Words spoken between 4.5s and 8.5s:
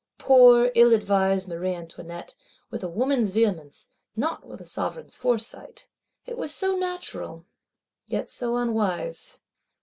a sovereign's foresight! It was so natural, yet